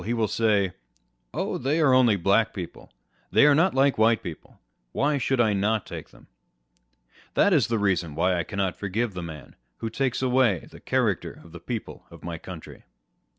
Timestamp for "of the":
11.43-11.59